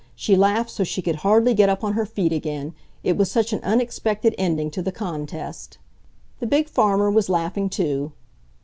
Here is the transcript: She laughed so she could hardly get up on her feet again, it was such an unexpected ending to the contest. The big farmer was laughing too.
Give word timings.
She 0.15 0.35
laughed 0.35 0.71
so 0.71 0.83
she 0.83 1.03
could 1.03 1.17
hardly 1.17 1.53
get 1.53 1.69
up 1.69 1.83
on 1.83 1.93
her 1.93 2.07
feet 2.07 2.33
again, 2.33 2.73
it 3.03 3.17
was 3.17 3.29
such 3.29 3.53
an 3.53 3.59
unexpected 3.61 4.33
ending 4.35 4.71
to 4.71 4.81
the 4.81 4.91
contest. 4.91 5.77
The 6.39 6.47
big 6.47 6.67
farmer 6.67 7.11
was 7.11 7.29
laughing 7.29 7.69
too. 7.69 8.11